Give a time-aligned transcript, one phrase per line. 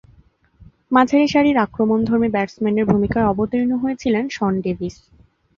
[0.91, 4.95] মাঝারিসারির আক্রমণধর্মী ব্যাটসম্যানের ভূমিকায় অবতীর্ণ হয়েছিলেন শন ডেভিস।